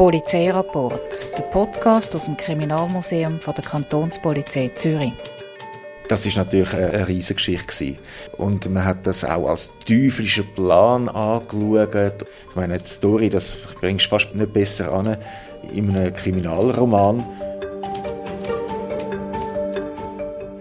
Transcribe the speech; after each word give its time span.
Polizeirapport, 0.00 1.36
der 1.36 1.42
Podcast 1.42 2.16
aus 2.16 2.24
dem 2.24 2.34
Kriminalmuseum 2.34 3.38
von 3.38 3.54
der 3.54 3.62
Kantonspolizei 3.62 4.70
Zürich. 4.74 5.12
Das 6.08 6.24
ist 6.24 6.38
natürlich 6.38 6.72
eine, 6.72 7.06
riesige 7.06 7.34
Geschichte 7.34 7.98
und 8.38 8.70
man 8.70 8.86
hat 8.86 9.06
das 9.06 9.26
auch 9.26 9.46
als 9.46 9.70
teuflischen 9.86 10.46
Plan 10.54 11.06
angeschaut. 11.10 12.24
Ich 12.48 12.56
meine, 12.56 12.78
die 12.78 12.88
Story, 12.88 13.28
das 13.28 13.58
bringst 13.78 14.06
du 14.06 14.08
fast 14.08 14.34
nicht 14.34 14.54
besser 14.54 14.90
an 14.90 15.18
in 15.70 15.94
einem 15.94 16.14
Kriminalroman. 16.14 17.22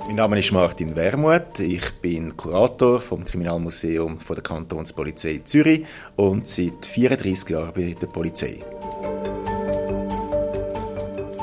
Mein 0.06 0.16
Name 0.16 0.40
ist 0.40 0.52
Martin 0.52 0.98
Wermuth. 0.98 1.62
Ich 1.62 1.94
bin 2.02 2.36
Kurator 2.36 3.00
vom 3.00 3.24
Kriminalmuseum 3.24 4.20
der 4.30 4.44
Kantonspolizei 4.44 5.40
Zürich 5.46 5.86
und 6.18 6.46
seit 6.46 6.86
34 6.86 7.50
Jahren 7.52 7.72
bei 7.74 7.96
der 7.98 8.08
Polizei. 8.08 8.66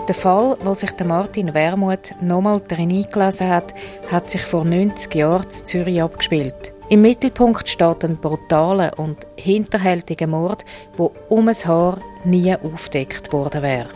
Der 0.08 0.14
Fall, 0.14 0.56
wo 0.62 0.72
sich 0.72 0.90
Martin 1.04 1.52
Wermuth 1.52 2.14
nochmal 2.20 2.62
eingelesen 2.70 3.48
hat, 3.48 3.74
hat 4.08 4.30
sich 4.30 4.42
vor 4.42 4.64
90 4.64 5.12
Jahren 5.16 5.44
in 5.44 5.50
Zürich 5.50 6.00
abgespielt. 6.00 6.72
Im 6.88 7.02
Mittelpunkt 7.02 7.68
steht 7.68 8.04
ein 8.04 8.16
brutaler 8.16 8.96
und 8.98 9.26
hinterhältiger 9.36 10.28
Mord, 10.28 10.64
wo 10.96 11.12
um 11.28 11.48
ein 11.48 11.56
Haar 11.56 11.98
nie 12.24 12.54
aufdeckt 12.54 13.32
worden 13.32 13.62
wäre. 13.62 13.88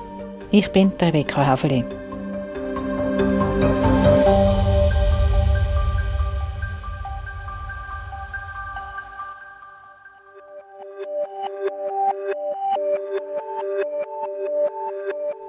Ich 0.51 0.73
bin 0.73 0.93
Rebecca 1.01 1.47
Haveli. 1.47 1.85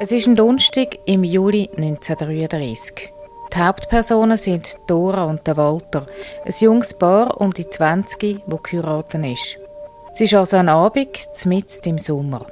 Es 0.03 0.11
ist 0.11 0.25
ein 0.25 0.35
Donnerstag 0.35 0.97
im 1.05 1.23
Juli 1.23 1.69
1933. 1.77 3.13
Die 3.53 3.59
Hauptpersonen 3.59 4.35
sind 4.35 4.73
Dora 4.87 5.25
und 5.25 5.41
Walter, 5.45 6.07
ein 6.43 6.53
junges 6.59 6.95
Paar 6.95 7.39
um 7.39 7.53
die 7.53 7.69
20, 7.69 8.41
wo 8.47 8.57
geheiratet 8.57 9.23
ist. 9.23 9.59
Es 10.11 10.21
ist 10.21 10.33
also 10.33 10.57
ein 10.57 10.69
Abend, 10.69 11.07
mitten 11.45 11.89
im 11.89 11.97
Sommer. 11.99 12.47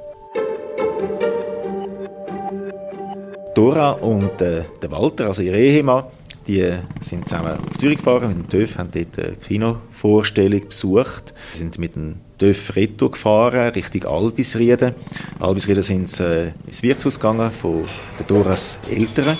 Dora 3.55 3.93
und 3.93 4.39
äh, 4.43 4.65
Walter, 4.87 5.25
also 5.25 5.41
ihr 5.41 5.55
Ehemann, 5.55 6.03
die 6.45 6.71
sind 7.01 7.27
zusammen 7.27 7.57
auf 7.65 7.77
Zürich 7.77 7.97
gefahren 7.97 8.27
mit 8.27 8.37
dem 8.37 8.59
TÜV, 8.59 8.77
haben 8.77 8.91
dort 8.91 9.25
eine 9.25 9.35
Kinovorstellung 9.37 10.67
besucht, 10.67 11.33
sind 11.53 11.79
mit 11.79 11.95
dem 11.95 12.17
TÜV 12.39 12.75
Retour 12.75 13.11
gefahren, 13.11 13.71
Richtung 13.73 14.05
Albisrieden. 14.05 14.95
Albisrieden 15.39 15.83
sind 15.83 16.07
sie 16.07 16.23
äh, 16.23 16.51
ins 16.65 16.81
Wirtshaus 16.81 17.19
gegangen 17.19 17.51
von 17.51 17.85
den 18.17 18.27
Doras 18.27 18.79
Eltern, 18.89 19.37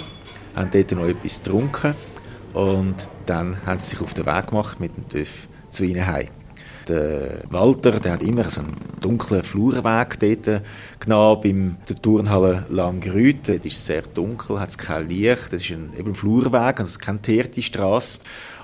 haben 0.54 0.70
dort 0.72 0.92
noch 0.92 1.08
etwas 1.08 1.42
getrunken 1.42 1.96
und 2.54 3.08
dann 3.26 3.66
haben 3.66 3.80
sie 3.80 3.92
sich 3.92 4.02
auf 4.02 4.14
den 4.14 4.26
Weg 4.26 4.48
gemacht 4.48 4.82
mit 4.82 4.96
dem 4.98 5.08
TÜV 5.08 5.48
zu 5.70 5.86
ihnen 5.86 6.06
heim. 6.06 6.28
Der 6.90 7.44
Walter, 7.50 7.92
der 7.92 8.14
hat 8.14 8.24
immer 8.24 8.50
so 8.50 8.62
einen 8.62 8.76
dunklen 9.00 9.44
Flurweg 9.44 10.20
dort 10.20 10.64
genommen, 11.00 11.42
beim 11.42 11.78
der 11.88 12.02
Turnhalle 12.02 12.66
Langrüt. 12.70 13.48
Dort 13.48 13.66
ist 13.66 13.78
es 13.78 13.86
sehr 13.86 14.02
dunkel, 14.02 14.60
hat 14.60 14.70
es 14.70 14.78
kein 14.78 15.08
Licht, 15.08 15.54
das 15.54 15.62
ist 15.62 15.72
ein, 15.72 15.92
eben 15.98 16.12
ein 16.12 16.16
Flurweg, 16.16 16.80
also 16.80 16.98
keine 16.98 17.22
teerte 17.22 17.62
Straße. 17.62 18.22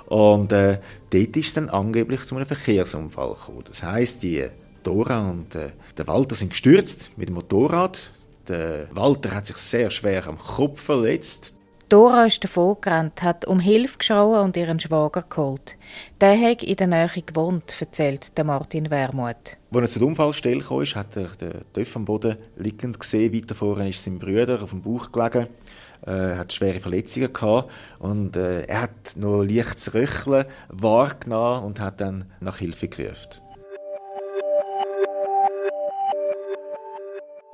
Und 0.08 0.52
äh, 0.52 0.80
dort 1.10 1.38
ist 1.38 1.48
es 1.48 1.54
dann 1.56 1.70
angeblich 1.70 2.22
zu 2.24 2.36
einem 2.36 2.46
Verkehrsunfall 2.46 3.34
gekommen. 3.34 3.64
Das 3.66 3.84
heißt, 3.84 4.22
die 4.24 4.46
Dora 4.84 5.30
und 5.30 5.56
äh, 5.56 5.72
der 5.98 6.08
Walter 6.08 6.36
sind 6.36 6.50
gestürzt 6.50 7.12
mit 7.18 7.30
dem 7.30 7.36
Motorrad. 7.36 8.12
Der 8.48 8.88
Walter 8.92 9.34
hat 9.34 9.48
sich 9.48 9.58
sehr 9.58 9.90
schwer 9.90 10.28
am 10.28 10.38
Kopf 10.38 10.82
verletzt. 10.82 11.56
Dora 11.90 12.26
ist 12.26 12.44
davon 12.44 12.78
gerannt, 12.82 13.22
hat 13.22 13.46
um 13.46 13.60
Hilfe 13.60 14.00
geschrien 14.00 14.42
und 14.42 14.58
ihren 14.58 14.80
Schwager 14.80 15.24
geholt. 15.30 15.78
Der 16.20 16.40
hat 16.40 16.64
in 16.64 16.76
der 16.76 16.88
Nähe 16.88 17.22
gewohnt, 17.24 17.76
erzählt 17.80 18.36
der 18.36 18.44
Martin 18.44 18.90
Wermuth. 18.90 19.58
Als 19.72 19.96
er 19.96 20.00
zur 20.00 20.08
Unfallstelle 20.08 20.62
kam, 20.62 20.80
hat 20.80 21.16
er 21.16 21.28
den 21.40 21.62
Töpf 21.74 21.96
am 21.96 22.06
Boden 22.06 22.38
liegend 22.58 23.00
gesehen. 23.00 23.34
Weiter 23.34 23.54
vorne 23.54 23.90
ist 23.90 24.04
sein 24.04 24.18
Bruder 24.18 24.64
auf 24.64 24.72
dem 24.72 24.82
Bauch 24.82 25.12
gelegen 25.12 25.48
äh, 26.06 26.36
hat 26.36 26.54
schwere 26.54 26.80
Verletzungen 26.80 27.34
gehabt 27.34 27.72
und 28.00 28.36
äh, 28.36 28.66
er 28.66 28.84
hat 28.84 29.16
noch 29.16 29.44
leichtes 29.44 29.94
Röcheln 29.94 30.46
wahrgenommen 30.70 31.64
und 31.64 31.80
hat 31.80 32.02
dann 32.02 32.26
nach 32.40 32.58
Hilfe 32.58 32.88
gerufen. 32.88 33.42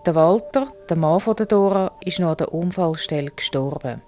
Der 0.05 0.15
Walter, 0.15 0.67
der 0.89 0.97
Mann 0.97 1.19
von 1.19 1.35
der 1.35 1.45
Dora, 1.45 1.91
ist 2.03 2.19
noch 2.19 2.31
an 2.31 2.37
der 2.37 2.53
Unfallstelle 2.53 3.29
gestorben. 3.29 4.01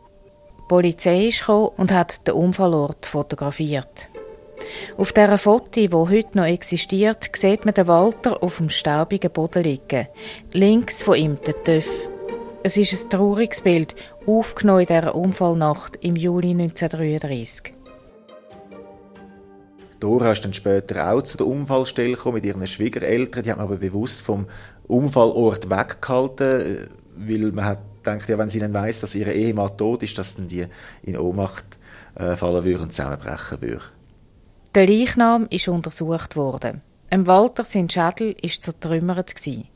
Die 0.58 0.68
Polizei 0.68 1.28
ist 1.28 1.48
und 1.48 1.92
hat 1.92 2.26
den 2.26 2.34
Unfallort 2.34 3.06
fotografiert. 3.06 4.10
Auf 4.98 5.14
dieser 5.14 5.38
Foto, 5.38 5.70
die 5.70 5.90
heute 5.90 6.38
noch 6.38 6.46
existiert, 6.46 7.30
sieht 7.36 7.66
man 7.66 7.76
den 7.76 7.88
Walter 7.88 8.42
auf 8.42 8.58
dem 8.58 8.70
staubigen 8.70 9.32
Boden 9.32 9.64
liegen. 9.64 10.08
Links 10.52 11.04
von 11.04 11.16
ihm 11.16 11.38
der 11.46 11.64
Töff. 11.64 12.13
Es 12.66 12.78
ist 12.78 12.94
ein 12.94 13.10
trauriges 13.10 13.60
Bild, 13.60 13.94
aufgenommen 14.26 14.80
in 14.80 14.88
dieser 14.88 15.16
Unfallnacht 15.16 15.98
im 15.98 16.16
Juli 16.16 16.52
1933. 16.52 17.74
Dora 20.00 20.32
ist 20.32 20.46
dann 20.46 20.54
später 20.54 21.12
auch 21.12 21.22
zu 21.24 21.36
der 21.36 21.46
Unfallstelle 21.46 22.14
gekommen 22.14 22.36
mit 22.36 22.46
ihren 22.46 22.66
Schwiegereltern. 22.66 23.44
Die 23.44 23.52
haben 23.52 23.60
aber 23.60 23.76
bewusst 23.76 24.22
vom 24.22 24.48
Unfallort 24.88 25.70
weggehalten, 25.70 26.88
weil 27.18 27.52
man 27.52 27.66
hat 27.66 27.80
gedacht, 28.02 28.30
ja, 28.30 28.38
wenn 28.38 28.50
sie 28.50 28.60
dann 28.60 28.74
weiss, 28.74 29.02
dass 29.02 29.14
ihre 29.14 29.34
Ehemann 29.34 29.76
tot 29.76 30.02
ist, 30.02 30.18
dass 30.18 30.38
dann 30.38 30.48
die 30.48 30.66
in 31.02 31.18
Ohnmacht 31.18 31.66
äh, 32.16 32.38
fallen 32.38 32.64
würde 32.64 32.84
und 32.84 32.94
zusammenbrechen 32.94 33.62
würde. 33.62 33.82
Der 34.74 34.88
Leichnam 34.88 35.48
ist 35.50 35.68
untersucht 35.68 36.38
worden. 36.38 36.82
Im 37.10 37.28
Walter 37.28 37.66
sein 37.66 37.90
Schädel 37.90 38.38
ist 38.42 38.62
zertrümmert 38.62 39.36
gewesen. 39.36 39.68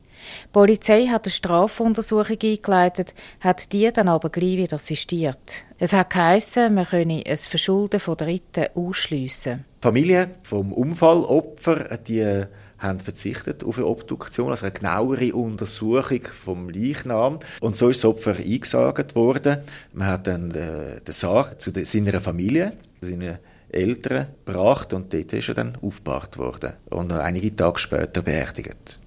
Die 0.45 0.51
Polizei 0.51 1.07
hat 1.07 1.25
eine 1.25 1.31
Strafuntersuchung 1.31 2.37
eingeleitet, 2.41 3.13
hat 3.39 3.71
die 3.73 3.91
dann 3.91 4.07
aber 4.07 4.29
gleich 4.29 4.57
wieder 4.57 4.75
assistiert. 4.75 5.65
Es 5.77 5.93
hat 5.93 6.09
geheissen, 6.09 6.73
man 6.73 6.85
könne 6.85 7.23
ein 7.25 7.37
Verschulden 7.37 7.99
von 7.99 8.17
Dritten 8.17 8.67
ausschliessen. 8.75 9.65
Die 9.79 9.83
Familie 9.83 10.31
vom 10.43 10.73
Unfallopfer, 10.73 11.97
die 11.97 12.45
haben 12.79 12.99
verzichtet 12.99 13.63
auf 13.63 13.77
eine 13.77 13.87
Obduktion, 13.87 14.49
also 14.49 14.65
eine 14.65 14.73
genauere 14.73 15.33
Untersuchung 15.33 16.21
vom 16.23 16.69
Leichnam. 16.69 17.39
Und 17.59 17.75
so 17.75 17.89
ist 17.89 18.03
das 18.03 18.09
Opfer 18.09 18.35
eingesagt 18.35 19.15
worden. 19.15 19.59
Man 19.93 20.07
hat 20.07 20.27
dann 20.27 20.51
äh, 20.51 21.01
den 21.01 21.13
Sarg 21.13 21.59
zu 21.59 21.71
seiner 21.73 22.21
Familie, 22.21 22.73
seinen 23.01 23.39
Eltern 23.69 24.27
gebracht 24.45 24.93
und 24.93 25.13
dort 25.13 25.33
ist 25.33 25.49
er 25.49 25.55
dann 25.55 25.77
aufgebahrt 25.81 26.37
worden 26.37 26.73
und 26.89 27.11
einige 27.11 27.55
Tage 27.55 27.79
später 27.79 28.21
beerdigt. 28.21 28.99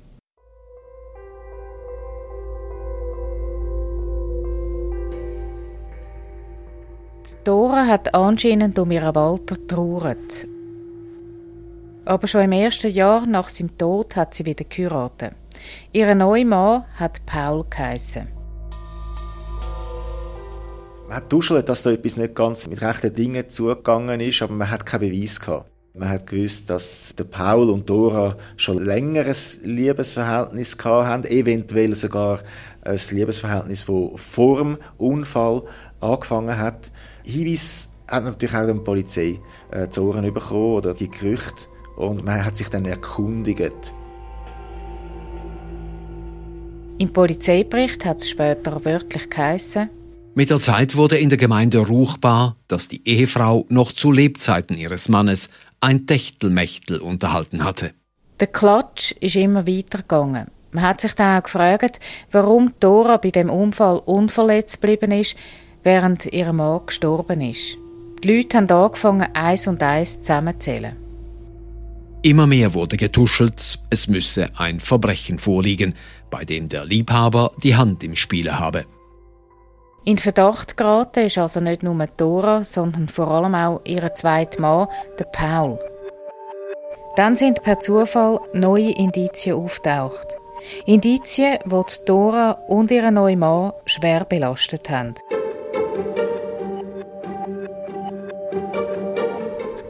Dora 7.45 7.87
hat 7.87 8.15
anscheinend 8.15 8.79
um 8.79 8.91
ihren 8.91 9.15
Walter 9.15 9.57
getrauert. 9.57 10.47
Aber 12.05 12.27
schon 12.27 12.43
im 12.43 12.53
ersten 12.53 12.91
Jahr 12.91 13.27
nach 13.27 13.49
seinem 13.49 13.77
Tod 13.77 14.17
hat 14.17 14.35
sie 14.35 14.47
wieder 14.47 14.65
geheiratet. 14.65 15.33
Ihr 15.93 16.15
neuer 16.15 16.45
Mann 16.45 16.85
hat 16.97 17.25
Paul 17.27 17.65
geheissen. 17.69 18.29
Man 21.09 21.17
hat 21.17 21.33
duschelt, 21.33 21.69
dass 21.69 21.83
da 21.83 21.91
etwas 21.91 22.17
nicht 22.17 22.35
ganz 22.35 22.69
mit 22.69 22.81
rechten 22.83 23.15
Dingen 23.15 23.49
zugegangen 23.49 24.21
ist, 24.21 24.43
aber 24.43 24.55
man 24.55 24.71
hat 24.71 24.87
keinen 24.87 25.11
Beweis 25.11 25.41
gehabt. 25.41 25.71
Man 25.93 26.09
hat 26.09 26.29
gewusst, 26.29 26.71
dass 26.71 27.13
der 27.19 27.25
Paul 27.25 27.69
und 27.69 27.91
Dora 27.91 28.37
schon 28.57 28.85
längeres 28.85 29.59
Liebesverhältnis 29.65 30.77
haben, 30.85 31.25
eventuell 31.25 31.97
sogar 31.97 32.39
ein 32.83 33.01
Liebesverhältnis, 33.11 33.87
das 33.87 34.21
vor 34.21 34.59
dem 34.59 34.79
Unfall 34.99 35.63
angefangen 36.01 36.57
hat. 36.57 36.93
Hinweis 37.25 37.97
hat 38.09 38.25
natürlich 38.25 38.55
auch 38.55 38.67
die 38.67 38.81
Polizei 38.81 39.41
äh, 39.71 39.89
zu 39.89 40.03
Ohren 40.09 40.33
bekommen 40.33 40.75
oder 40.75 40.95
die 40.95 41.11
Gerüchte 41.11 41.67
und 41.97 42.25
man 42.25 42.45
hat 42.45 42.57
sich 42.57 42.69
dann 42.69 42.85
erkundigt. 42.85 43.95
Im 46.99 47.13
Polizeibericht 47.13 48.05
hat 48.05 48.19
es 48.19 48.29
später 48.29 48.85
wörtlich 48.85 49.31
geheißen, 49.31 49.89
mit 50.33 50.49
der 50.49 50.59
Zeit 50.59 50.97
wurde 50.97 51.19
in 51.19 51.29
der 51.29 51.39
Gemeinde 51.39 51.79
ruchbar, 51.79 52.57
dass 52.69 52.87
die 52.87 53.07
Ehefrau 53.07 53.67
noch 53.69 53.93
zu 53.93 54.13
Lebzeiten 54.13 54.77
ihres 54.77 55.09
Mannes 55.09 55.51
ein 55.81 56.07
Techtelmechtel 56.07 56.99
unterhalten 57.01 57.65
hatte. 57.65 57.93
Der 58.39 58.47
Klatsch 58.47 59.13
ist 59.21 59.35
immer 59.35 59.67
weitergegangen. 59.67 60.47
Man 60.71 60.85
hat 60.85 61.01
sich 61.01 61.15
dann 61.15 61.39
auch 61.39 61.43
gefragt, 61.43 61.99
warum 62.31 62.73
Dora 62.79 63.17
bei 63.17 63.31
dem 63.31 63.51
Unfall 63.51 63.99
unverletzt 63.99 64.81
geblieben 64.81 65.11
ist, 65.11 65.35
während 65.83 66.27
ihr 66.27 66.53
Mann 66.53 66.83
gestorben 66.87 67.41
ist. 67.41 67.77
Die 68.23 68.37
Leute 68.37 68.59
haben 68.59 68.71
angefangen, 68.71 69.29
eins 69.35 69.67
und 69.67 69.83
eins 69.83 70.21
zusammenzählen. 70.21 70.97
Immer 72.23 72.47
mehr 72.47 72.75
wurde 72.75 72.99
getuschelt, 72.99 73.79
es 73.89 74.07
müsse 74.07 74.51
ein 74.59 74.79
Verbrechen 74.79 75.39
vorliegen. 75.39 75.95
bei 76.31 76.45
dem 76.45 76.69
der 76.69 76.85
Liebhaber 76.85 77.51
die 77.63 77.75
Hand 77.75 78.05
im 78.05 78.15
Spiele 78.15 78.59
habe. 78.59 78.85
In 80.05 80.17
Verdacht 80.17 80.77
geraten 80.77 81.27
ist 81.27 81.39
also 81.39 81.61
nicht 81.61 81.83
nur 81.83 82.07
Dora, 82.17 82.65
sondern 82.65 83.09
vor 83.09 83.31
allem 83.31 83.55
auch 83.55 83.81
ihr 83.85 84.15
zweiter 84.15 84.61
Mann, 84.61 84.89
der 85.19 85.25
Paul. 85.25 85.79
Dann 87.17 87.37
sind 87.37 87.63
per 87.63 87.81
Zufall 87.81 88.41
neue 88.55 88.93
Indizien 88.93 89.57
auftaucht. 89.57 90.39
Indizien, 90.87 91.59
die 91.65 92.05
Dora 92.07 92.53
und 92.69 92.91
ihren 92.91 93.15
neuen 93.15 93.41
Mann 93.41 93.73
schwer 93.87 94.25
belastet 94.25 94.89
haben. 94.89 95.15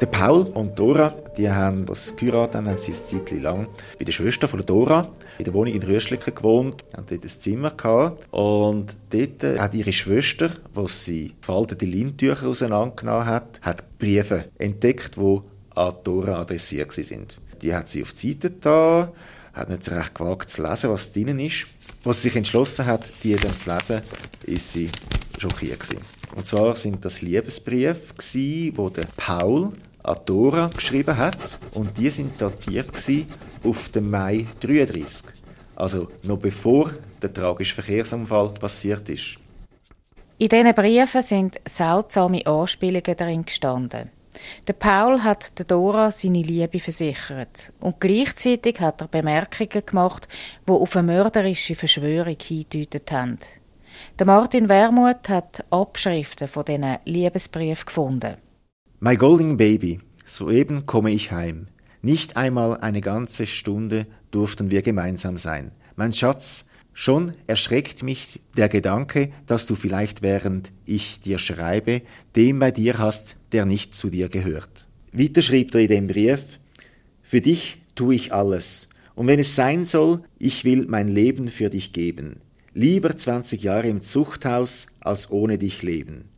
Der 0.01 0.07
Paul 0.07 0.45
und 0.55 0.79
Dora, 0.79 1.15
die 1.37 1.51
haben, 1.51 1.87
was 1.87 2.17
geheiratet 2.17 2.55
haben, 2.55 2.69
haben 2.69 2.79
sie 2.79 2.93
ein 2.93 3.07
Zeit 3.07 3.31
lang 3.33 3.69
bei 3.99 4.07
der 4.07 4.13
Schwester 4.13 4.49
von 4.49 4.65
Dora 4.65 5.13
in 5.37 5.45
der 5.45 5.53
Wohnung 5.53 5.75
in 5.75 5.83
Röschliken 5.83 6.35
gewohnt, 6.35 6.83
haben 6.97 7.05
dort 7.07 7.23
ein 7.23 7.29
Zimmer 7.29 7.71
gehabt 7.73 8.27
und 8.31 8.97
dort 9.11 9.61
hat 9.61 9.75
ihre 9.75 9.93
Schwester, 9.93 10.53
was 10.73 11.05
sie 11.05 11.35
gefaltete 11.39 11.85
Lintücher 11.85 12.49
auseinandergenommen 12.49 13.27
hat, 13.27 13.61
hat 13.61 13.99
Briefe 13.99 14.47
entdeckt, 14.57 15.17
die 15.17 15.41
an 15.75 15.95
Dora 16.03 16.41
adressiert 16.41 16.93
sind. 16.93 17.39
Die 17.61 17.75
hat 17.75 17.91
sie 17.91 18.03
auf 18.03 18.15
die 18.15 18.33
Seite 18.33 18.53
da, 18.53 19.13
hat 19.53 19.69
nicht 19.69 19.85
so 19.85 19.95
recht 19.95 20.15
gewagt 20.15 20.49
zu 20.49 20.63
lesen, 20.63 20.89
was 20.89 21.13
drinnen 21.13 21.41
ist. 21.41 21.67
Was 22.05 22.23
sie 22.23 22.29
sich 22.29 22.37
entschlossen 22.37 22.87
hat, 22.87 23.05
die 23.23 23.37
dann 23.37 23.55
zu 23.55 23.71
lesen, 23.71 24.01
ist 24.45 24.73
sie 24.73 24.89
schockiert 25.39 25.81
gewesen. 25.81 26.01
Und 26.35 26.47
zwar 26.47 26.75
sind 26.75 27.05
das 27.05 27.21
Liebesbriefe 27.21 28.15
wo 28.77 28.89
der 28.89 29.07
Paul 29.17 29.73
an 30.03 30.19
Dora 30.25 30.69
geschrieben 30.69 31.17
hat 31.17 31.59
und 31.75 31.97
die 31.99 32.11
sind 32.11 32.41
datiert 32.41 32.91
auf 33.65 33.89
den 33.91 34.11
Mai 34.11 34.47
33. 34.61 35.27
Also 35.77 36.09
noch 36.23 36.39
bevor 36.39 36.91
der 37.23 37.33
tragische 37.33 37.75
Verkehrsunfall 37.75 38.51
passiert 38.51 39.09
ist. 39.09 39.39
In 40.39 40.49
diesen 40.49 40.75
Briefen 40.75 41.23
sind 41.23 41.61
seltsame 41.67 42.47
Anspielungen 42.47 43.17
darin 43.17 43.45
gestanden. 43.45 44.11
Der 44.67 44.73
Paul 44.73 45.23
hat 45.23 45.59
der 45.59 45.67
Dora 45.67 46.11
seine 46.11 46.43
Liebe 46.43 46.79
versichert 46.79 47.73
und 47.81 48.01
gleichzeitig 48.01 48.81
hat 48.81 49.01
er 49.01 49.09
Bemerkungen 49.09 49.85
gemacht, 49.85 50.29
die 50.67 50.73
auf 50.73 50.97
eine 50.97 51.13
mörderische 51.13 51.75
Verschwörung 51.75 52.37
hindeutet 52.41 53.11
haben. 53.13 53.39
Der 54.19 54.27
Martin 54.27 54.69
Wermuth 54.69 55.29
hat 55.29 55.65
Abschriften 55.71 56.49
von 56.49 56.65
diesen 56.65 56.97
Liebesbriefen 57.05 57.87
gefunden. 57.87 58.37
My 59.03 59.17
golden 59.17 59.57
baby, 59.57 59.99
soeben 60.27 60.85
komme 60.85 61.11
ich 61.11 61.33
heim. 61.33 61.69
Nicht 62.03 62.37
einmal 62.37 62.77
eine 62.77 63.01
ganze 63.01 63.47
Stunde 63.47 64.07
durften 64.31 64.71
wir 64.71 64.83
gemeinsam 64.83 65.39
sein. 65.39 65.71
Mein 65.97 66.13
Schatz, 66.13 66.67
schon 66.93 67.33
erschreckt 67.47 68.03
mich 68.03 68.43
der 68.59 68.69
Gedanke, 68.69 69.31
dass 69.47 69.67
du 69.67 69.75
vielleicht 69.75 70.21
während 70.21 70.71
ich 70.85 71.19
dir 71.19 71.39
schreibe, 71.39 72.03
den 72.37 72.59
bei 72.59 72.73
dir 72.73 72.99
hast, 72.99 73.39
der 73.53 73.65
nicht 73.65 73.95
zu 73.95 74.11
dir 74.11 74.29
gehört. 74.29 74.87
Weiter 75.13 75.41
schrieb 75.41 75.75
er 75.75 75.81
in 75.81 75.89
dem 75.89 76.07
Brief, 76.07 76.61
für 77.23 77.41
dich 77.41 77.81
tue 77.95 78.17
ich 78.17 78.35
alles, 78.35 78.91
und 79.15 79.29
wenn 79.29 79.41
es 79.41 79.57
sein 79.57 79.87
soll, 79.87 80.21
ich 80.39 80.67
will 80.67 80.85
mein 80.87 81.09
Leben 81.09 81.49
für 81.49 81.71
dich 81.71 81.95
geben. 81.95 82.41
Lieber 82.75 83.17
20 83.17 83.63
Jahre 83.63 83.89
im 83.89 84.03
Zuchthaus, 84.03 84.89
als 85.01 85.31
ohne 85.31 85.57
dich 85.57 85.83
leben. 85.83 86.29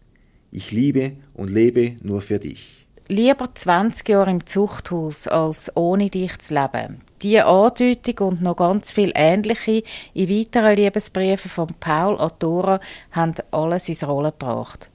Ich 0.54 0.70
liebe 0.70 1.16
und 1.32 1.49
lebe 1.49 1.96
nur 2.02 2.20
für 2.20 2.38
dich. 2.38 2.87
Lieber 3.08 3.49
20 3.54 4.06
Jahre 4.06 4.31
im 4.31 4.46
Zuchthaus, 4.46 5.26
als 5.26 5.75
ohne 5.75 6.10
dich 6.10 6.38
zu 6.40 6.52
leben. 6.52 7.00
Diese 7.22 7.46
Andeutung 7.46 8.28
und 8.28 8.43
noch 8.43 8.56
ganz 8.56 8.93
viele 8.93 9.12
ähnliche 9.14 9.82
in 10.12 10.28
weiteren 10.28 10.76
Liebesbriefen 10.76 11.50
von 11.50 11.69
Paul 11.81 12.19
an 12.19 12.32
Dora 12.38 12.81
haben 13.12 13.34
alles 13.50 13.88
ins 13.88 14.06
Rollen 14.06 14.32
gebracht. 14.38 14.90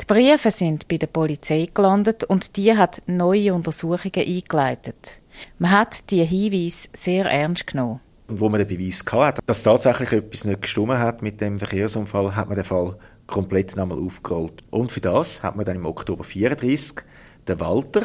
Die 0.00 0.06
Briefe 0.06 0.50
sind 0.50 0.88
bei 0.88 0.98
der 0.98 1.06
Polizei 1.06 1.68
gelandet 1.72 2.24
und 2.24 2.56
die 2.56 2.76
hat 2.76 3.00
neue 3.06 3.54
Untersuchungen 3.54 4.26
eingeleitet. 4.26 5.22
Man 5.60 5.70
hat 5.70 6.10
die 6.10 6.24
Hinweise 6.24 6.88
sehr 6.92 7.26
ernst 7.26 7.68
genommen. 7.68 8.00
Und 8.26 8.40
wo 8.40 8.48
man 8.48 8.58
den 8.58 8.76
Beweis 8.76 9.04
hatte, 9.12 9.40
dass 9.46 9.62
tatsächlich 9.62 10.10
etwas 10.10 10.44
nicht 10.44 10.62
gestimmt 10.62 10.98
hat 10.98 11.22
mit 11.22 11.40
dem 11.40 11.58
Verkehrsunfall, 11.58 12.34
hat 12.34 12.48
man 12.48 12.56
den 12.56 12.64
Fall 12.64 12.96
komplett 13.26 13.76
nochmal 13.76 13.98
aufgerollt. 13.98 14.62
Und 14.70 14.92
für 14.92 15.00
das 15.00 15.42
hat 15.42 15.56
man 15.56 15.64
dann 15.64 15.76
im 15.76 15.86
Oktober 15.86 16.24
34 16.24 17.04
den 17.48 17.60
Walter 17.60 18.02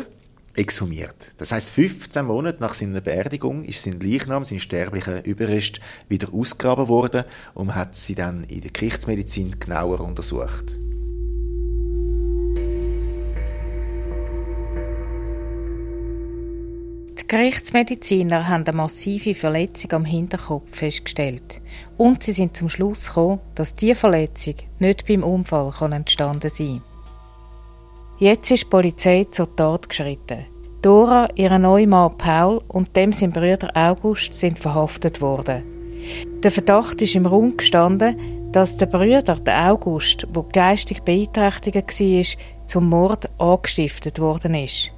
exhumiert. 0.55 1.15
Das 1.37 1.51
heißt, 1.51 1.69
15 1.69 2.25
Monate 2.25 2.59
nach 2.59 2.73
seiner 2.73 3.01
Beerdigung 3.01 3.63
ist 3.63 3.83
sein 3.83 3.99
Leichnam, 3.99 4.43
sein 4.43 4.59
sterblicher 4.59 5.25
Überrest 5.25 5.79
wieder 6.09 6.33
ausgegraben 6.33 6.87
worden 6.87 7.23
und 7.53 7.73
hat 7.73 7.95
sie 7.95 8.15
dann 8.15 8.43
in 8.45 8.61
der 8.61 8.71
Gerichtsmedizin 8.71 9.59
genauer 9.59 10.01
untersucht. 10.01 10.75
Gerichtsmediziner 17.31 18.49
haben 18.49 18.65
eine 18.65 18.75
massive 18.75 19.33
Verletzung 19.33 19.93
am 19.93 20.03
Hinterkopf 20.03 20.75
festgestellt 20.75 21.61
und 21.95 22.21
sie 22.21 22.33
sind 22.33 22.57
zum 22.57 22.67
Schluss 22.67 23.07
gekommen, 23.07 23.39
dass 23.55 23.73
diese 23.73 23.95
Verletzung 23.95 24.55
nicht 24.79 25.07
beim 25.07 25.23
Unfall 25.23 25.71
entstanden 25.93 26.49
sein 26.49 26.81
kann. 26.81 28.17
Jetzt 28.19 28.51
ist 28.51 28.63
die 28.63 28.69
Polizei 28.69 29.27
zur 29.31 29.55
Tat 29.55 29.87
geschritten. 29.87 30.45
Dora, 30.81 31.29
ihr 31.35 31.57
neuer 31.57 31.87
Mann 31.87 32.17
Paul 32.17 32.61
und 32.67 32.93
dem 32.97 33.13
sein 33.13 33.31
Bruder 33.31 33.69
August 33.75 34.33
sind 34.33 34.59
verhaftet 34.59 35.21
worden. 35.21 35.63
Der 36.43 36.51
Verdacht 36.51 37.01
ist 37.01 37.15
im 37.15 37.25
Raum 37.25 37.55
gestanden, 37.55 38.51
dass 38.51 38.75
der 38.75 38.87
Bruder, 38.87 39.37
der 39.37 39.71
August, 39.71 40.27
der 40.35 40.43
geistig 40.51 41.03
beeinträchtigt 41.03 41.77
war, 41.77 42.67
zum 42.67 42.89
Mord 42.89 43.29
angestiftet 43.39 44.19
worden 44.19 44.53
ist. 44.55 44.91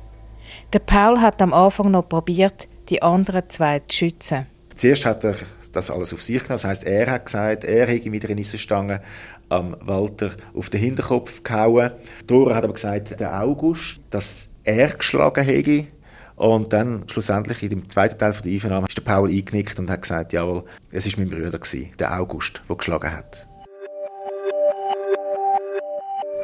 Der 0.73 0.79
Paul 0.79 1.21
hat 1.21 1.39
am 1.39 1.53
Anfang 1.53 1.91
noch 1.91 2.09
probiert, 2.09 2.67
die 2.89 3.03
anderen 3.03 3.47
zwei 3.47 3.77
zu 3.87 3.95
schützen. 3.95 4.47
Zuerst 4.75 5.05
hat 5.05 5.23
er 5.23 5.35
das 5.71 5.91
alles 5.91 6.15
auf 6.15 6.23
sich 6.23 6.39
genommen. 6.41 6.55
Das 6.55 6.65
heißt, 6.65 6.83
er 6.83 7.11
hat 7.11 7.25
gesagt, 7.25 7.63
er 7.63 7.85
hätte 7.85 8.09
mit 8.09 8.25
einer 8.25 8.33
Nissenstange 8.33 8.99
am 9.49 9.77
Walter 9.81 10.31
auf 10.55 10.71
den 10.71 10.79
Hinterkopf 10.79 11.43
gehauen. 11.43 11.91
Dora 12.25 12.55
hat 12.55 12.63
aber 12.63 12.73
gesagt, 12.73 13.19
der 13.19 13.39
August, 13.39 13.99
dass 14.09 14.49
er 14.63 14.89
geschlagen 14.89 15.45
hätte. 15.45 15.85
Und 16.37 16.73
dann 16.73 17.07
schlussendlich 17.07 17.61
in 17.61 17.69
dem 17.69 17.87
zweiten 17.87 18.17
Teil 18.17 18.33
der 18.33 18.51
Einvernahme 18.51 18.87
ist 18.87 18.97
der 18.97 19.03
Paul 19.03 19.29
eingenickt 19.29 19.77
und 19.77 19.91
hat 19.91 20.01
gesagt, 20.01 20.33
jawohl, 20.33 20.63
es 20.91 21.05
ist 21.05 21.19
mein 21.19 21.29
Bruder 21.29 21.59
gewesen, 21.59 21.93
der 21.99 22.19
August, 22.19 22.63
der 22.67 22.75
geschlagen 22.75 23.15
hat. 23.15 23.47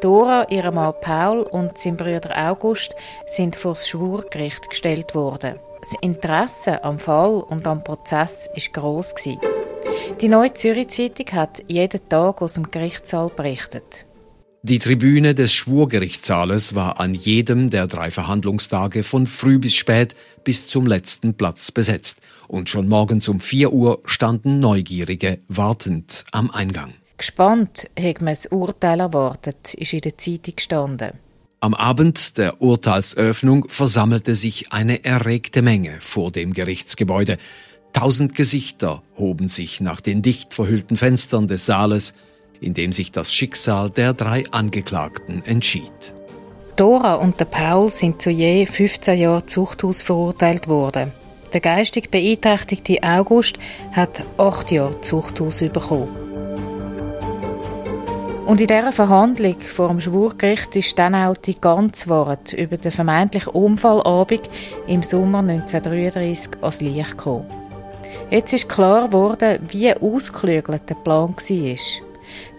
Dora, 0.02 0.48
ihr 0.50 0.72
Mann 0.72 0.94
Paul 1.02 1.42
und 1.42 1.78
sein 1.78 1.98
Bruder 1.98 2.32
August 2.50 2.96
sind 3.28 3.56
vor 3.56 3.74
das 3.74 3.90
Schwurgericht 3.90 4.70
gestellt 4.70 5.14
worden. 5.14 5.56
Das 5.82 5.94
Interesse 6.02 6.84
am 6.84 7.00
Fall 7.00 7.42
und 7.42 7.68
am 7.68 7.84
Prozess 7.84 8.50
war 8.54 8.64
gross. 8.74 9.14
Die 10.22 10.28
Neue 10.30 10.54
Zürich 10.54 10.90
Zeitung 10.90 11.26
hat 11.34 11.64
jeden 11.68 12.08
Tag 12.08 12.42
aus 12.42 12.54
dem 12.54 12.72
Gerichtssaal 12.72 13.30
berichtet. 13.30 14.06
Die 14.62 14.80
Tribüne 14.80 15.36
des 15.36 15.54
Schwurgerichtssaales 15.54 16.76
war 16.76 17.00
an 17.00 17.14
jedem 17.14 17.70
der 17.70 17.88
drei 17.88 18.12
Verhandlungstage 18.12 19.04
von 19.04 19.26
früh 19.26 19.58
bis 19.58 19.74
spät 19.74 20.16
bis 20.44 20.68
zum 20.68 20.86
letzten 20.86 21.36
Platz 21.36 21.72
besetzt. 21.72 22.22
Und 22.48 22.70
schon 22.70 22.90
morgens 22.90 23.30
um 23.30 23.40
4 23.40 23.72
Uhr 23.72 24.02
standen 24.06 24.60
Neugierige 24.60 25.40
wartend 25.48 26.26
am 26.32 26.52
Eingang. 26.52 26.94
Gespannt 27.20 27.90
hat 28.00 28.22
man 28.22 28.32
das 28.32 28.46
Urteil 28.46 29.02
erwartet, 29.02 29.74
ist 29.74 29.92
in 29.92 30.00
der 30.00 30.18
Zeitung 30.18 30.56
gestanden. 30.56 31.12
Am 31.60 31.74
Abend 31.74 32.38
der 32.38 32.62
Urteilseröffnung 32.62 33.68
versammelte 33.68 34.36
sich 34.36 34.72
eine 34.72 35.04
erregte 35.04 35.62
Menge 35.62 35.98
vor 36.00 36.32
dem 36.32 36.54
Gerichtsgebäude. 36.54 37.38
Tausend 37.92 38.36
Gesichter 38.36 39.04
hoben 39.18 39.50
sich 39.50 39.82
nach 39.82 40.00
den 40.00 40.22
dicht 40.22 40.54
verhüllten 40.54 40.96
Fenstern 40.96 41.50
des 41.50 41.66
Saales, 41.66 42.14
in 42.62 42.74
dem 42.74 42.94
sich 42.94 43.12
das 43.12 43.34
Schicksal 43.34 43.90
der 43.90 44.14
drei 44.14 44.46
Angeklagten 44.52 45.44
entschied. 45.44 46.14
Dora 46.78 47.16
und 47.16 47.38
der 47.42 47.46
Paul 47.46 47.90
sind 47.90 48.22
zu 48.22 48.30
je 48.30 48.66
15 48.66 49.20
Jahren 49.20 49.46
Zuchthaus 49.46 50.02
verurteilt 50.04 50.70
worden. 50.70 51.12
Der 51.52 51.60
geistig 51.60 52.12
beeinträchtigte 52.12 53.04
August 53.04 53.58
hat 53.92 54.24
acht 54.38 54.72
Jahre 54.72 55.02
Zuchthaus 55.02 55.60
bekommen. 55.60 56.29
Und 58.50 58.60
in 58.60 58.66
dieser 58.66 58.92
Verhandlung 58.92 59.60
vor 59.62 59.90
dem 59.90 60.02
Schwurgericht 60.02 60.76
ist 60.76 60.98
dann 60.98 61.14
auch 61.14 61.38
die 61.38 61.62
ganze 61.62 62.10
Wahrheit 62.10 62.52
über 62.54 62.78
den 62.78 62.92
vermeintlichen 62.92 63.54
Unfallabend 63.54 64.50
im 64.88 65.04
Sommer 65.04 65.38
1933 65.38 66.58
ans 66.60 66.82
Licht 66.82 67.12
gekommen. 67.12 67.46
Jetzt 68.32 68.52
ist 68.54 68.68
klar 68.68 69.06
geworden, 69.06 69.60
wie 69.70 69.94
ausgeklügelt 69.94 70.90
der 70.90 70.96
Plan 70.96 71.36
war. 71.36 71.78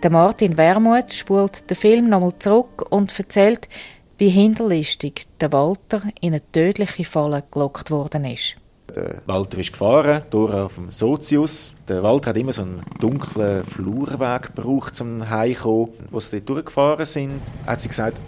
Der 0.00 0.10
Martin 0.12 0.56
Wermuth 0.56 1.12
spult 1.12 1.68
den 1.68 1.76
Film 1.76 2.08
nochmal 2.08 2.38
zurück 2.38 2.86
und 2.90 3.18
erzählt, 3.18 3.68
wie 4.16 4.28
hinterlistig 4.28 5.26
der 5.40 5.52
Walter 5.52 6.02
in 6.20 6.34
eine 6.34 6.52
tödliche 6.52 7.04
Falle 7.04 7.42
gelockt 7.50 7.90
worden 7.90 8.26
ist. 8.26 8.59
Der 8.94 9.22
Walter 9.26 9.58
ist 9.58 9.72
gefahren, 9.72 10.22
Dora 10.30 10.64
auf 10.64 10.74
dem 10.74 10.90
Sozius. 10.90 11.74
Der 11.88 12.02
Walter 12.02 12.30
hat 12.30 12.36
immer 12.36 12.52
so 12.52 12.62
einen 12.62 12.82
dunklen 12.98 13.64
Flurweg 13.64 14.54
gebraucht, 14.54 14.96
zum 14.96 15.28
Heimkommen. 15.28 15.90
Als 16.12 16.30
sie 16.30 16.40
dort 16.40 16.48
durchgefahren 16.48 17.06
sind, 17.06 17.40
hat 17.66 17.80
sie 17.80 17.88
gesagt, 17.88 18.20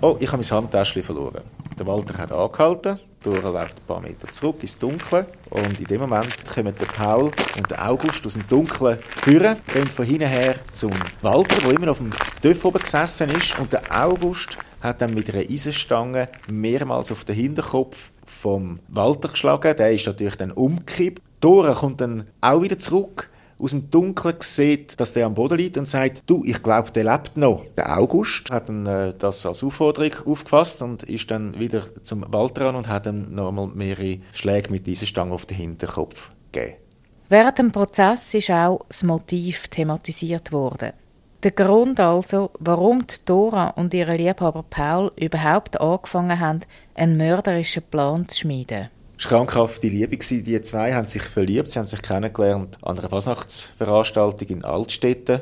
oh, 0.00 0.16
ich 0.20 0.30
habe 0.30 0.42
mein 0.42 0.50
Handtäschchen 0.50 1.02
verloren. 1.02 1.42
Der 1.78 1.86
Walter 1.86 2.18
hat 2.18 2.32
angehalten, 2.32 2.98
Dora 3.22 3.50
läuft 3.50 3.78
ein 3.78 3.86
paar 3.86 4.00
Meter 4.00 4.30
zurück 4.30 4.56
ins 4.60 4.78
Dunkle 4.78 5.26
und 5.50 5.78
in 5.78 5.86
dem 5.86 6.00
Moment 6.00 6.34
kommen 6.46 6.74
der 6.78 6.86
Paul 6.86 7.30
und 7.56 7.70
der 7.70 7.88
August 7.88 8.26
aus 8.26 8.32
dem 8.34 8.46
Dunklen 8.48 8.98
führen, 9.22 9.56
gehen 9.72 9.86
von 9.86 10.04
hinten 10.04 10.28
her 10.28 10.56
zum 10.70 10.92
Walter, 11.22 11.60
der 11.62 11.70
immer 11.70 11.90
auf 11.90 11.98
dem 11.98 12.12
Töpf 12.42 12.64
oben 12.64 12.80
gesessen 12.80 13.30
ist 13.30 13.58
und 13.58 13.72
der 13.72 13.82
August 13.90 14.56
hat 14.80 15.02
dann 15.02 15.14
mit 15.14 15.32
einer 15.34 15.44
Eisenstange 15.50 16.28
mehrmals 16.50 17.12
auf 17.12 17.24
den 17.24 17.36
Hinterkopf 17.36 18.10
vom 18.30 18.80
Walter 18.88 19.28
geschlagen. 19.28 19.76
Der 19.76 19.92
ist 19.92 20.06
natürlich 20.06 20.36
dann 20.36 20.52
umgekippt. 20.52 21.22
Dora 21.40 21.74
kommt 21.74 22.00
dann 22.00 22.24
auch 22.40 22.62
wieder 22.62 22.78
zurück 22.78 23.30
aus 23.60 23.70
dem 23.70 23.90
Dunkeln 23.90 24.36
sieht, 24.40 24.98
dass 24.98 25.12
der 25.12 25.26
am 25.26 25.34
Boden 25.34 25.58
liegt 25.58 25.76
und 25.76 25.86
sagt, 25.86 26.22
du, 26.26 26.42
ich 26.44 26.62
glaube, 26.62 26.90
der 26.92 27.04
lebt 27.04 27.36
noch. 27.36 27.64
Der 27.76 27.98
August 27.98 28.50
hat 28.50 28.68
dann, 28.68 28.86
äh, 28.86 29.12
das 29.18 29.44
als 29.44 29.62
Aufforderung 29.62 30.12
aufgefasst 30.26 30.82
und 30.82 31.02
ist 31.04 31.30
dann 31.30 31.58
wieder 31.58 31.82
zum 32.02 32.24
Walter 32.32 32.68
an 32.68 32.76
und 32.76 32.88
hat 32.88 33.06
ihm 33.06 33.34
nochmal 33.34 33.68
mehrere 33.74 34.18
Schläge 34.32 34.70
mit 34.70 34.86
dieser 34.86 35.06
Stange 35.06 35.34
auf 35.34 35.46
den 35.46 35.58
Hinterkopf 35.58 36.30
gegeben. 36.52 36.76
Während 37.28 37.58
dem 37.58 37.70
Prozess 37.70 38.34
ist 38.34 38.50
auch 38.50 38.84
das 38.88 39.04
Motiv 39.04 39.68
thematisiert 39.68 40.52
worden. 40.52 40.92
Der 41.42 41.52
Grund 41.52 41.98
also, 42.00 42.50
warum 42.58 43.04
Dora 43.24 43.68
und 43.70 43.94
ihre 43.94 44.16
Liebhaber 44.16 44.62
Paul 44.68 45.10
überhaupt 45.16 45.80
angefangen 45.80 46.38
haben, 46.38 46.60
einen 47.00 47.16
mörderischen 47.16 47.82
Plan 47.90 48.28
zu 48.28 48.40
schmieden. 48.40 48.90
Es 49.18 49.24
war 49.24 49.46
krankhafte 49.46 49.88
Liebe. 49.88 50.18
Die 50.18 50.62
zwei 50.62 50.92
haben 50.92 51.06
sich 51.06 51.22
verliebt, 51.22 51.70
sie 51.70 51.78
haben 51.78 51.86
sich 51.86 52.02
kennengelernt 52.02 52.76
an 52.82 52.98
einer 52.98 53.08
Fasnachtsveranstaltung 53.08 54.48
in 54.48 54.64
Altstädten. 54.64 55.40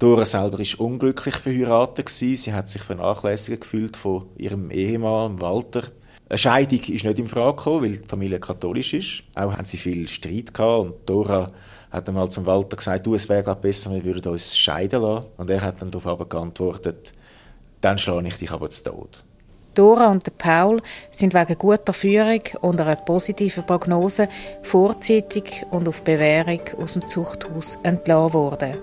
Dora 0.00 0.24
selber 0.24 0.58
war 0.58 0.80
unglücklich 0.80 1.36
verheiratet. 1.36 2.08
Sie 2.08 2.52
hat 2.52 2.68
sich 2.68 2.82
vernachlässigt 2.82 3.62
gefühlt 3.62 3.96
von 3.96 4.26
ihrem 4.36 4.70
Ehemann 4.70 5.40
Walter. 5.40 5.84
Eine 6.28 6.38
Scheidung 6.38 6.80
ist 6.80 7.04
nicht 7.04 7.18
in 7.18 7.28
Frage 7.28 7.56
gekommen, 7.56 7.84
weil 7.84 7.98
die 7.98 8.06
Familie 8.06 8.40
katholisch 8.40 8.92
ist. 8.92 9.22
Auch 9.36 9.52
haben 9.52 9.64
sie 9.64 9.76
viel 9.76 10.08
Streit 10.08 10.52
gehabt 10.52 10.84
und 10.84 10.94
Dora 11.06 11.52
hat 11.92 12.08
einmal 12.08 12.28
zum 12.30 12.46
Walter 12.46 12.76
gesagt, 12.76 13.06
du, 13.06 13.14
es 13.14 13.28
wäre 13.28 13.54
besser, 13.54 13.92
wir 13.92 14.04
würden 14.04 14.32
uns 14.32 14.58
scheiden 14.58 15.00
lassen. 15.00 15.26
Und 15.36 15.50
er 15.50 15.62
hat 15.62 15.80
dann 15.80 15.92
darauf 15.92 16.28
geantwortet, 16.28 17.12
dann 17.80 17.96
schlage 17.96 18.26
ich 18.26 18.38
dich 18.38 18.50
aber 18.50 18.68
zu 18.70 18.82
Tod. 18.82 19.25
Dora 19.76 20.10
und 20.10 20.38
Paul 20.38 20.80
sind 21.10 21.34
wegen 21.34 21.58
guter 21.58 21.92
Führung 21.92 22.40
und 22.62 22.80
einer 22.80 22.96
positiven 22.96 23.64
Prognose 23.64 24.28
vorzeitig 24.62 25.64
und 25.70 25.86
auf 25.86 26.02
Bewährung 26.02 26.60
aus 26.80 26.94
dem 26.94 27.06
Zuchthaus 27.06 27.78
entlassen 27.82 28.32
worden. 28.32 28.78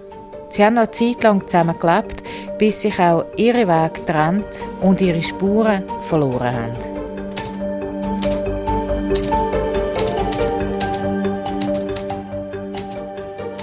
Sie 0.49 0.63
haben 0.63 0.75
noch 0.75 0.83
eine 0.83 0.91
Zeit 0.91 1.23
lang 1.23 1.47
zusammen 1.47 1.79
gelebt, 1.79 2.21
bis 2.59 2.83
sich 2.83 2.99
auch 2.99 3.25
ihre 3.37 3.67
Wege 3.67 3.93
getrennt 3.95 4.69
und 4.81 5.01
ihre 5.01 5.23
Spuren 5.23 5.83
verloren 6.03 6.53
haben. 6.53 6.73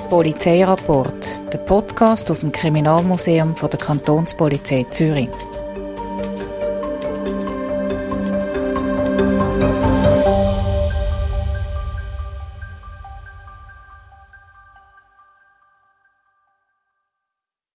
Polizeirapport, 0.08 1.52
der 1.54 1.58
Podcast 1.58 2.28
aus 2.32 2.40
dem 2.40 2.50
Kriminalmuseum 2.50 3.54
der 3.54 3.78
Kantonspolizei 3.78 4.84
Zürich. 4.90 5.28